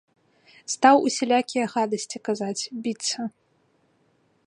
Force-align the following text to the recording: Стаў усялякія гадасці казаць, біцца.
Стаў 0.73 0.95
усялякія 1.09 1.65
гадасці 1.75 2.17
казаць, 2.31 2.59
біцца. 2.87 3.19